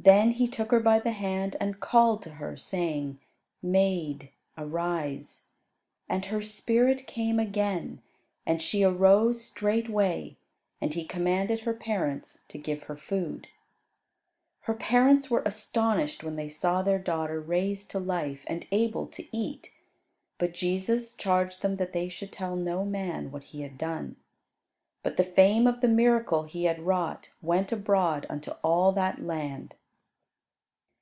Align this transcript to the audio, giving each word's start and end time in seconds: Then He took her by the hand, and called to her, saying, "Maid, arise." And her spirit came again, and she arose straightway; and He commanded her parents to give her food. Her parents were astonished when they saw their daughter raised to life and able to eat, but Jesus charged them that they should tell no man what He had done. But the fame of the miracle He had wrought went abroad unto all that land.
Then 0.00 0.30
He 0.30 0.46
took 0.46 0.70
her 0.70 0.78
by 0.78 1.00
the 1.00 1.10
hand, 1.10 1.56
and 1.60 1.80
called 1.80 2.22
to 2.22 2.34
her, 2.34 2.56
saying, 2.56 3.18
"Maid, 3.60 4.30
arise." 4.56 5.48
And 6.08 6.26
her 6.26 6.40
spirit 6.40 7.08
came 7.08 7.40
again, 7.40 8.00
and 8.46 8.62
she 8.62 8.84
arose 8.84 9.44
straightway; 9.44 10.36
and 10.80 10.94
He 10.94 11.04
commanded 11.04 11.60
her 11.62 11.74
parents 11.74 12.44
to 12.46 12.58
give 12.58 12.84
her 12.84 12.96
food. 12.96 13.48
Her 14.60 14.72
parents 14.74 15.30
were 15.30 15.42
astonished 15.44 16.22
when 16.22 16.36
they 16.36 16.48
saw 16.48 16.80
their 16.80 17.00
daughter 17.00 17.40
raised 17.40 17.90
to 17.90 17.98
life 17.98 18.44
and 18.46 18.68
able 18.70 19.08
to 19.08 19.26
eat, 19.36 19.72
but 20.38 20.52
Jesus 20.54 21.12
charged 21.12 21.60
them 21.60 21.74
that 21.76 21.92
they 21.92 22.08
should 22.08 22.30
tell 22.32 22.54
no 22.54 22.84
man 22.84 23.32
what 23.32 23.44
He 23.44 23.62
had 23.62 23.76
done. 23.76 24.14
But 25.02 25.16
the 25.16 25.24
fame 25.24 25.66
of 25.66 25.80
the 25.80 25.88
miracle 25.88 26.44
He 26.44 26.64
had 26.64 26.78
wrought 26.86 27.32
went 27.42 27.72
abroad 27.72 28.26
unto 28.30 28.52
all 28.62 28.92
that 28.92 29.20
land. 29.20 29.74